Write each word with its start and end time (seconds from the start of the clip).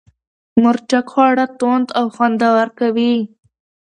مرچک 0.61 1.05
خواړه 1.13 1.45
توند 1.59 1.87
او 1.99 2.05
خوندور 2.15 2.67
کوي. 2.79 3.15